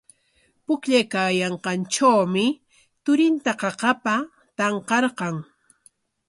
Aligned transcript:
Pukllaykaayanqantrawmi 0.65 2.45
turinta 3.03 3.51
qaqapa 3.61 4.15
tanqarqan. 4.57 5.35